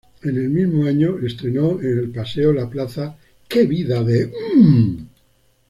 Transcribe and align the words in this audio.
En 0.23 0.35
el 0.35 0.49
mismo 0.49 0.85
año 0.87 1.19
estreno 1.19 1.79
en 1.79 1.99
el 1.99 2.09
Paseo 2.09 2.51
la 2.53 2.67
Plaza 2.67 3.19
Que 3.47 3.67
Vida 3.67 4.03
de 4.03 4.31
M... 4.55 5.05